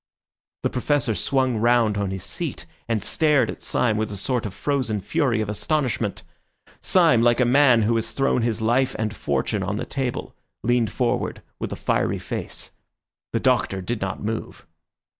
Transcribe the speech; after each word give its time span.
The 0.63 0.71
Professor 0.71 1.13
swung 1.13 1.57
round 1.57 1.95
on 1.95 2.09
his 2.09 2.23
seat, 2.23 2.65
and 2.87 3.03
stared 3.03 3.51
at 3.51 3.61
Syme 3.61 3.97
with 3.97 4.11
a 4.11 4.17
sort 4.17 4.47
of 4.47 4.53
frozen 4.55 4.99
fury 4.99 5.41
of 5.41 5.47
astonishment. 5.47 6.23
Syme, 6.81 7.21
like 7.21 7.39
a 7.39 7.45
man 7.45 7.83
who 7.83 7.95
has 7.97 8.13
thrown 8.13 8.41
his 8.41 8.63
life 8.63 8.95
and 8.97 9.15
fortune 9.15 9.61
on 9.61 9.77
the 9.77 9.85
table, 9.85 10.35
leaned 10.63 10.91
forward 10.91 11.43
with 11.59 11.71
a 11.71 11.75
fiery 11.75 12.17
face. 12.17 12.71
The 13.31 13.39
Doctor 13.41 13.79
did 13.79 14.01
not 14.01 14.23
move. 14.23 14.65